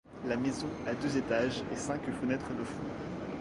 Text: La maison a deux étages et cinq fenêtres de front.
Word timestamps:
La 0.25 0.35
maison 0.35 0.65
a 0.87 0.95
deux 0.95 1.15
étages 1.15 1.61
et 1.71 1.75
cinq 1.75 2.01
fenêtres 2.19 2.55
de 2.57 2.63
front. 2.63 2.87